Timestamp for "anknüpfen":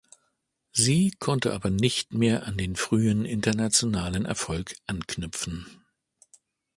4.87-5.67